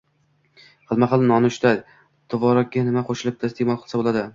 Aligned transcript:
Xilma-xil 0.93 1.27
nonushta: 1.33 1.75
Tvorogga 2.35 2.87
nima 2.91 3.09
qo‘shib 3.13 3.51
iste’mol 3.51 3.85
qilsa 3.85 4.03
bo‘ladi? 4.07 4.27